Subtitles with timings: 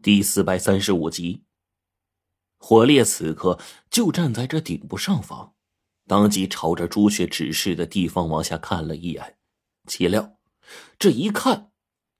[0.00, 1.42] 第四百三十五集，
[2.56, 3.58] 火烈此刻
[3.90, 5.54] 就站在这顶部上方，
[6.06, 9.38] 当即朝着朱雀指示的地方往下看了一眼。
[9.88, 10.38] 岂料，
[11.00, 11.72] 这一看，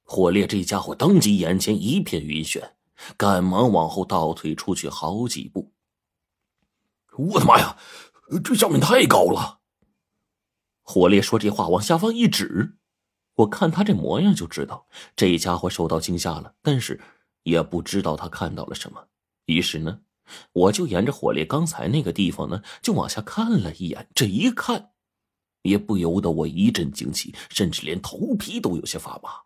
[0.02, 2.72] 火烈这家伙当即眼前一片晕眩，
[3.16, 5.72] 赶忙往后倒退出去好几步。
[7.16, 7.78] 我的妈呀，
[8.42, 9.60] 这下面太高了！
[10.82, 12.76] 火烈说这话往下方一指，
[13.34, 17.00] 我看他这模样就知道这家伙受到惊吓了，但是。
[17.42, 19.08] 也不知道他看到了什么，
[19.46, 20.00] 于是呢，
[20.52, 24.08] 我就沿着火烈刚才那个地方呢，就往下看了一眼。
[24.14, 24.90] 这一看，
[25.62, 29.42] 也不由得我一阵惊奇，甚至连头皮都有些发麻。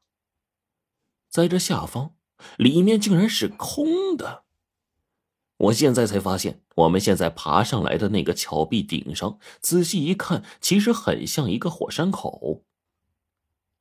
[1.29, 2.15] 在这下方，
[2.57, 4.45] 里面竟然是空的。
[5.59, 12.65] 我现在才发现，我们现在爬上来的那个峭壁顶上，仔细一看，其实很像一个火山口，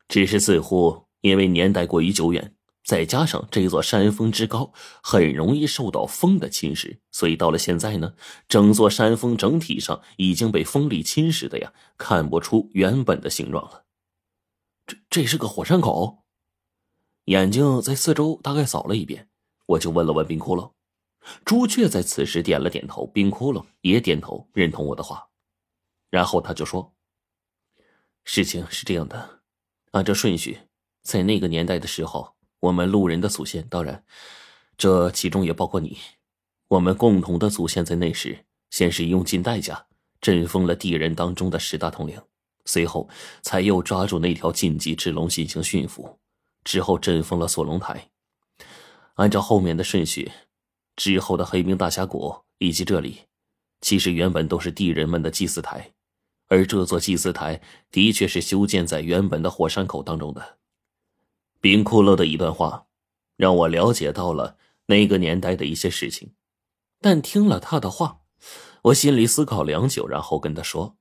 [0.08, 2.56] 只是似乎因为年代过于久远。
[2.84, 8.16] 再加上这座山峰之高，很容易受到风的侵蚀，所以到了现在呢，
[8.50, 13.86] 整座山峰整体上已经被风力侵蚀的呀，看不出原本的形状了。
[14.88, 16.24] 这这是个火山口，
[17.26, 19.30] 眼睛在四周大概扫了一遍，
[19.68, 20.72] 我就问了问冰窟窿。
[21.46, 25.30] 朱雀在此时点了点头，冰窟窿也点头认同我的话，
[26.10, 26.96] 然后他就说
[28.26, 29.42] ：“事情是这样的，
[29.92, 30.62] 按照顺序，
[31.04, 34.04] 在那个年代的时候。”我们路人的祖先，当然，
[34.78, 35.98] 这其中也包括你。
[36.68, 39.88] 我们共同的祖先在那时，先是用尽代价
[40.22, 42.22] 镇封了地人当中的十大统领，
[42.66, 43.10] 随后
[43.42, 46.20] 才又抓住那条禁忌之龙进行驯服，
[46.64, 48.10] 之后镇封了锁龙台。
[49.16, 50.32] 按照后面的顺序，
[50.96, 53.22] 之后的黑冰大峡谷以及这里，
[53.82, 55.92] 其实原本都是地人们的祭祀台，
[56.48, 60.60] 而这座祭祀台的确是修建在原本的火山口当中的。
[61.62, 62.88] 冰骷髅的一段话，
[63.38, 66.34] 让我了解到了那个年代的一些事情。
[67.00, 68.22] 但听了他的话，
[68.84, 70.98] 我心里思考良久，然后跟他说：“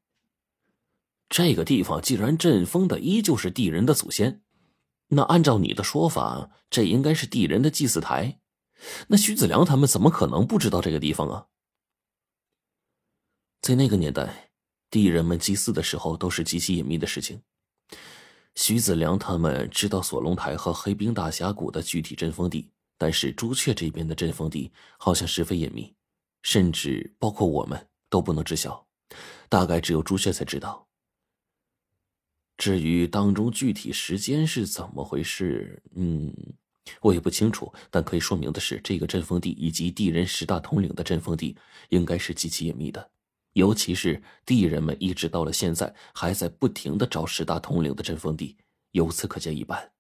[1.30, 4.42] 这个地方既然阵风的依旧是地人的祖先，
[5.08, 8.38] 那按照你的说法，这应该是地人的祭祀台。
[9.08, 11.46] 那徐子良他们怎么可能不知道这个地方啊？
[13.62, 14.50] 在那个年代，
[14.90, 17.42] 地人们祭祀的时候都是极其隐秘的事情。”
[18.54, 22.68] 徐子良他们知道锁龙台和黑冰大峡谷的具体阵风地，
[22.98, 25.94] 但是朱雀这边的阵风地好像十分隐秘，
[26.42, 28.86] 甚至包括我们都不能知晓，
[29.48, 30.86] 大概只有朱雀才知道。
[32.58, 36.30] 至于当中具体时间是怎么回事，嗯，
[37.00, 37.72] 我也不清楚。
[37.90, 41.56] 但可以说明的是，这个阵风地以及地人十大统领的阵风地，
[41.88, 43.10] 应该是极其隐秘的。
[43.54, 48.56] 尤其是地人们一直到了现在还在不停的找十大统领的阵风地，
[48.92, 49.92] 由此可见一斑。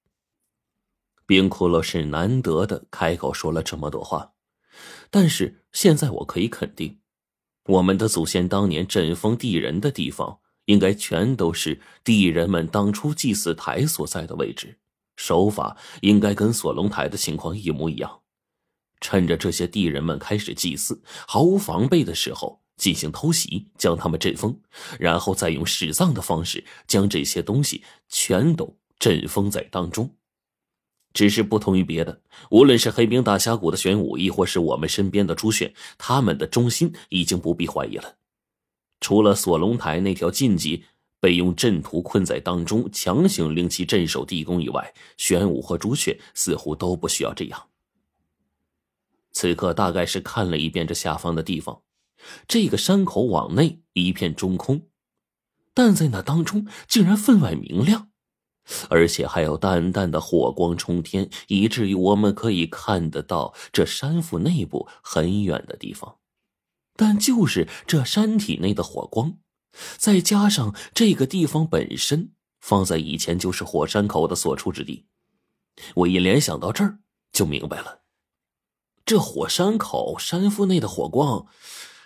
[1.26, 4.32] 冰骷髅是难得的开口说了这么多话，
[5.10, 7.00] 但是现在我可以肯定，
[7.66, 14.78] 我们的祖先当年阵风地人的地方，应该全都是地人们当初祭祀台所在的位置，
[15.16, 18.22] 手法应该跟锁龙台的情况一模一样。
[19.00, 22.59] 趁着这些地人们开始祭祀，毫无防备的时候。
[22.80, 24.58] 进行偷袭，将他们阵封，
[24.98, 30.16] 然后再用使葬的方式将这些东西全都阵封在当中。
[31.12, 38.16] 只是不同于别的，无论是黑冰大峡谷的玄武，亦或是我们身边的朱雀，他们的忠心已经不必怀疑了。
[39.00, 40.84] 除了锁龙台那条禁忌
[41.20, 47.66] 被用阵图困在当中，强行令其镇守地宫以外，玄武和朱雀似乎都不需要这样。
[49.32, 51.82] 此刻大概是看了一遍这下方的地方。
[52.46, 54.88] 这个山口往内一片中空，
[55.74, 58.10] 但在那当中竟然分外明亮，
[58.88, 66.16] 而且还有淡淡的火光冲天，以至于我们可以看得到这山腹内部很远的地方。
[66.96, 69.38] 但就是这山体内的火光，
[69.96, 75.06] 再加上这个地方本身放在以前就是火山口的所处之地，
[75.94, 76.98] 我一联想到这儿
[77.32, 78.02] 就明白了，
[79.06, 81.46] 这火山口山腹内的火光。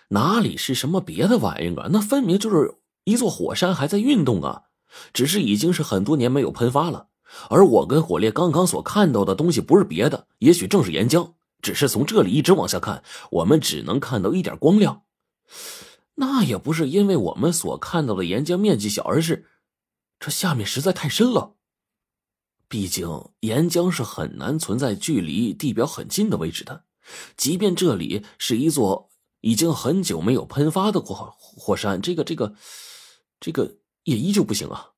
[0.09, 1.89] 哪里是什么别的玩意儿啊？
[1.91, 4.62] 那分明就是一座火山还在运动啊！
[5.12, 7.09] 只是已经是很多年没有喷发了。
[7.51, 11.33] 而我跟火烈刚刚所看到的东西不是别的，也许正是岩浆。
[11.61, 15.03] 只是从这里一直往下看，我们只能看到一点光亮。
[16.17, 19.47] 那也不是因为我们所看到的岩浆面积小，而是
[20.21, 21.55] 这下面实在太深了。
[22.69, 23.09] 毕竟
[23.41, 26.85] 岩浆是很难存在距离地表很近的位置的，
[27.37, 29.11] 即便这里是一座。
[29.44, 32.55] 已经很久没有喷发的火火山，这个这个，
[33.38, 34.93] 这个也依旧不行啊。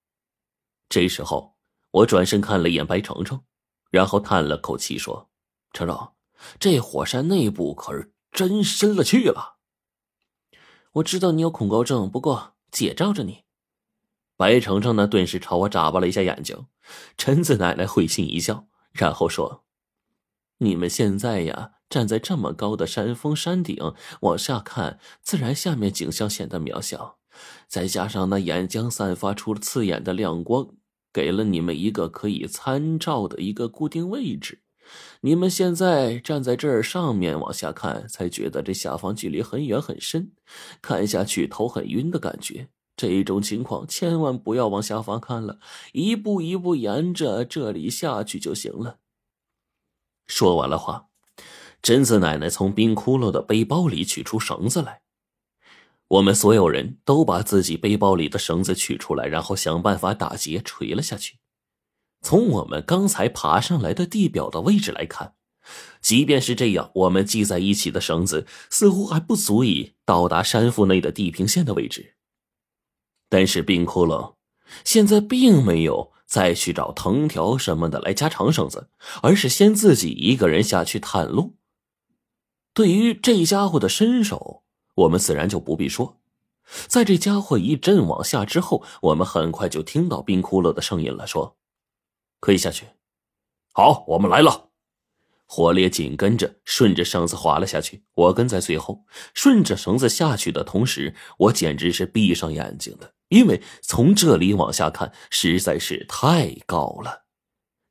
[0.88, 1.56] 这时候，
[1.90, 3.42] 我转身看了一眼白程程，
[3.90, 5.30] 然后叹了口气说
[5.74, 6.12] ：“程程，
[6.60, 9.56] 这火山内部可是真深了去了。
[10.92, 13.42] 我知道你有恐高症，不过姐罩着你。
[14.36, 16.68] 白程程呢，顿时朝我眨巴了一下眼睛。
[17.18, 19.64] 陈子奶奶会心一笑，然后说
[20.58, 27.18] ：“你们现在呀，站在这么高的山峰山顶往下看，自然下面景象显得渺小。
[27.68, 30.68] 再加上那岩浆散发出刺眼的亮光，
[31.12, 34.62] 给了你们一个可以参照的一个固定位置。
[35.20, 40.32] 你们现在站在这儿上面往下看，才觉得这下方距离很远很深，
[40.80, 45.58] 看下去头很晕的感觉。”这种情况千万不要往下方看了，
[45.92, 49.00] 一步一步沿着这里下去就行了。
[50.26, 51.05] 说完了话，
[51.86, 55.02] 贞子奶奶从冰窟窿的背包里取出绳子来，
[56.08, 61.38] 我们所有人都把自己背包里的绳子取出来，然后想办法打结垂了下去。
[62.22, 65.34] 从我们刚才爬上来的地表的位置来看，
[66.00, 72.16] 即便是这样，我们系在一起的绳子似乎还不足以到达山腹内的地平线的位置。
[73.28, 74.34] 但是冰窟窿
[74.82, 78.88] 现在并没有再去找藤条什么的来加长绳子，
[79.22, 81.54] 而是先自己一个人下去探路。
[82.76, 84.62] 对于这家伙的身手，
[84.96, 86.20] 我们自然就不必说。
[86.86, 91.56] 在这家伙一阵往下之后，我们很快就听到冰窟窿的声音了，说
[92.38, 92.84] ：“可以下去。”
[93.72, 94.68] 好，我们来了。
[95.46, 99.06] 火烈紧跟着顺着绳子滑了下去，我跟在最后。
[99.32, 107.22] 顺着绳子下去的同时，我简直是闭上眼睛的，因为从这里往下看实在是太高了，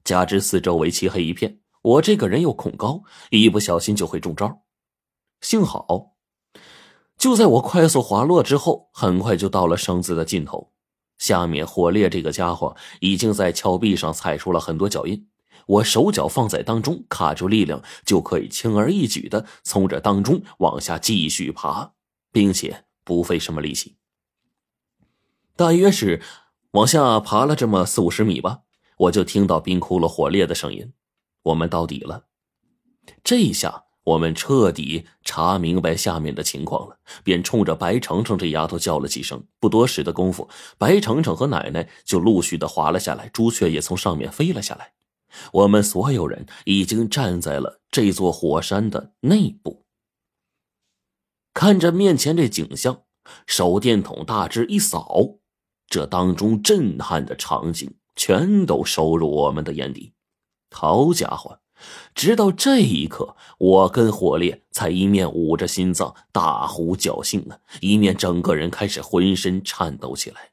[0.03, 4.61] 加之四周围漆黑一片，我这个人又恐高，一不小心就会中招。
[5.45, 6.15] 幸好，
[7.19, 10.71] 就在我快速滑落之后，很快就到了绳子的尽头，
[11.19, 15.29] 下面火烈这个家伙已经在峭壁上踩出了很多脚印。
[15.67, 21.93] 我手脚放在当中，卡住力量，就可以轻而易举的从这当中往下继续爬，
[22.31, 23.97] 并且不费什么力气。
[25.55, 26.23] 大约是
[26.71, 28.61] 往下爬了这么四五十米吧，
[28.97, 30.91] 我就听到冰窟窿火烈的声音。
[31.43, 32.25] 我们到底了，
[33.23, 39.43] 这一下我们彻底查明白下面的情况了，便冲着白程程这丫头叫了几声。
[39.59, 40.47] 不多时的功夫，
[40.77, 44.93] 白程程和奶奶就陆续的滑了下来，朱雀也从上面飞了下来。
[45.51, 49.83] 我们所有人已经站在了这座火山的内部，
[51.53, 53.01] 看着面前这景象，
[53.47, 55.39] 手电筒大致一扫，
[55.87, 60.13] 这当中震撼的场景全都收入我们的眼底。
[60.71, 61.59] 好家伙，
[62.13, 70.51] 直到这一刻，我跟火烈才一面捂着心脏大呼侥幸呢，一面整个人开始浑身颤抖起来。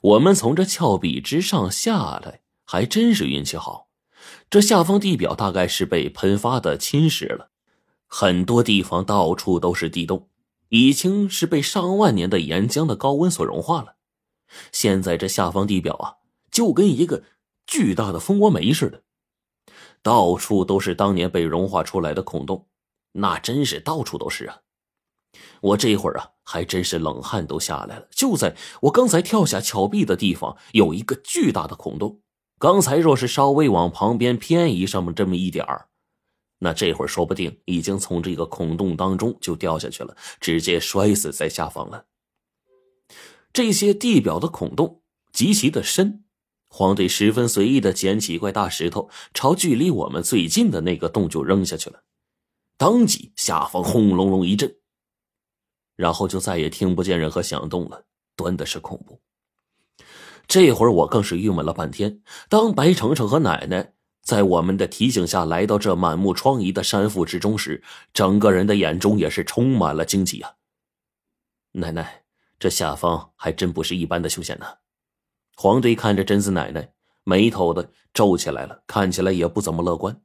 [0.00, 2.40] 我们从这峭壁之上下来。
[2.64, 3.88] 还真是运气好，
[4.48, 7.50] 这下方地表大概是被喷发的侵蚀了，
[8.06, 10.28] 很多地方到处都是地洞，
[10.70, 13.96] 已经是被上万年的岩浆的高温所融化了。
[14.70, 16.16] 现在这下方地表啊，
[16.50, 17.24] 就跟一个
[17.66, 19.02] 巨大的蜂窝煤似的，
[20.02, 22.66] 到处都是当年被融化出来的孔洞，
[23.12, 24.60] 那真是到处都是啊！
[25.60, 28.08] 我这会儿啊，还真是冷汗都下来了。
[28.10, 32.20] 就在我刚才跳下峭壁的地方，有一个巨大的孔洞。
[32.58, 35.88] 刚才若是稍微往旁边偏移上么这么一点儿，
[36.58, 42.06] 那这会儿说不定已经从这个孔洞当中就掉下去了，直接摔死在下方了。
[43.52, 45.02] 这些地表的孔洞
[45.32, 46.24] 极其的深，
[46.74, 52.02] 黄队十分随意的捡起一块大石头，朝距离我们最近的那个洞就扔下去了，
[52.78, 54.74] 当即下方轰隆隆一阵，
[55.96, 59.20] 然后就再也听不见任何响动了，端的是恐怖。
[60.48, 62.22] 这会儿我更是郁闷了半天。
[62.48, 67.82] 当白程程和奶奶在我们的提醒下来到这满目疮痍的山腹之中时，
[68.14, 70.54] 整个人的眼中也是充满了惊奇啊！
[71.72, 72.24] 奶奶，
[72.58, 74.66] 这下方还真不是一般的凶险呢。
[75.56, 76.92] 黄队看着贞子奶奶，
[77.24, 80.20] 眉头的皱起来了，看起来也不怎么乐观。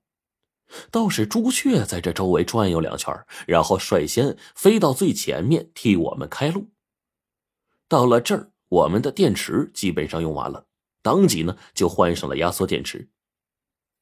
[0.91, 3.13] 倒是朱雀在这周围转悠两圈，
[3.45, 6.69] 然后率先飞到最前面替我们开路。
[7.87, 8.51] 到了这儿。
[8.69, 10.65] 我们的电池基本上用完了，
[11.01, 13.07] 当即呢就换上了压缩电池。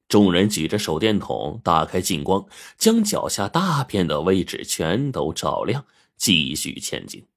[0.07, 2.43] 众人举着手电筒，打开近光，
[2.79, 5.85] 将脚下大片的位置全都照亮，
[6.17, 7.27] 继续前进。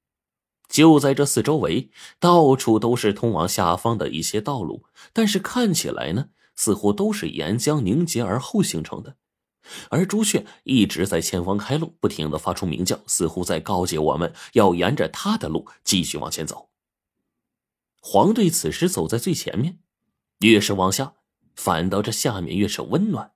[0.68, 9.16] 就在这四周围，到处都是通往下方的一些道路，但是看起来呢，似乎都是岩浆凝结而后形成的。
[9.90, 16.70] 而朱雀一直在前方开路，不停的发出鸣叫，似乎在告诫我们要沿着他的路继续往前走。
[18.00, 19.78] 黄队此时走在最前面，
[20.40, 21.14] 越是往下，
[21.54, 23.32] 反倒这下面越是温暖。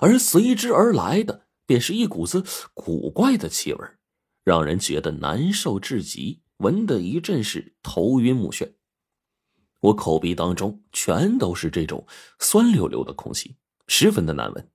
[0.00, 3.86] 而随之而来的便是一股子古怪的气味，
[4.42, 8.72] 让人觉得难受至极，闻得一阵是头晕目眩。
[9.80, 12.06] 我口鼻当中全都是这种
[12.38, 13.56] 酸溜溜的空气，
[13.88, 14.70] 十分的难闻。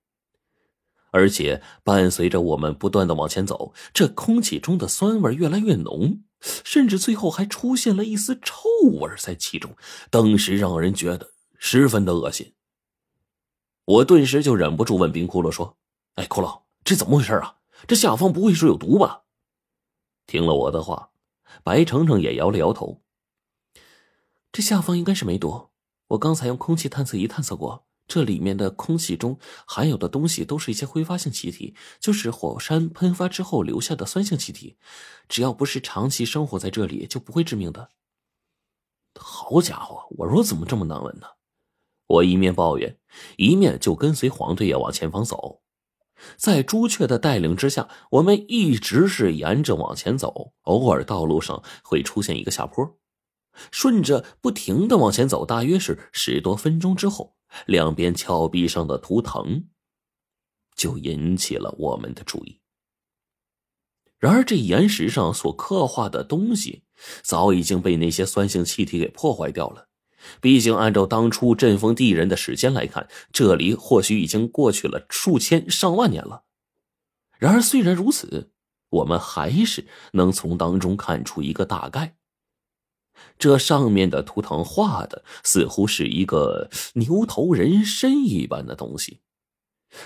[1.11, 8.67] 而且伴随着我们不断的往前走，这空气中的酸味越来越浓，甚至最后还出现了一丝臭
[8.99, 9.75] 味在其中，
[10.11, 12.53] 当时让人觉得十分的恶心。
[13.85, 15.77] 我顿时就忍不住问冰窟窿说
[16.15, 17.55] ：“哎，骷髅，这怎么回事啊？
[17.87, 19.23] 这下方不会是有毒吧？”
[20.27, 21.11] 听了我的话，
[21.63, 23.01] 白程程也摇了摇头。
[24.51, 25.69] 这下方应该是没毒，
[26.07, 27.85] 我刚才用空气探测仪探测过。
[28.07, 34.77] 这里面的空气中含有的东西都是一些挥发性气体，就是火山喷发之后留下的酸性气体。
[35.27, 37.89] 只要不是长期生活在这里，就不会致命的。
[39.19, 41.27] 好家伙，我说怎么这么难闻呢？
[42.07, 42.97] 我一面抱怨，
[43.35, 45.61] 一面就跟随黄队爷往前方走。
[46.35, 52.97] 在朱雀的带领之下，我们一直是沿着往前走，偶尔道路上会出现一个下坡，
[53.71, 57.35] 顺着不停的往前走，大约是十多分钟之后。
[57.65, 59.69] 两边峭壁上的图腾，
[60.75, 62.59] 就引起了我们的注意。
[64.19, 66.83] 然而，这岩石上所刻画的东西，
[67.23, 69.87] 早已经被那些酸性气体给破坏掉了。
[70.41, 76.43] 毕竟，按照当初阵风地人的时间来看，这里或许已经过去了数千上万年了。
[77.37, 78.51] 然而，虽然如此，
[78.89, 82.15] 我们还是能从当中看出一个大概。
[83.39, 89.21] 这上面的图腾画的似乎是一个牛头人身一般的东西，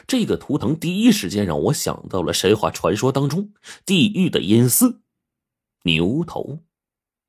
[0.05, 3.53] 这个图腾第一时间让我想到了神话传说当中
[3.85, 5.01] 地狱的阴司——
[5.83, 6.59] 牛头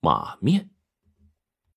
[0.00, 0.71] 马面。